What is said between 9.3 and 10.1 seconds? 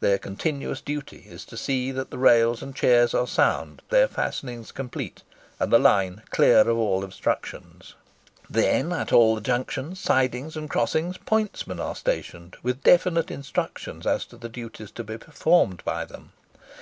the junctions,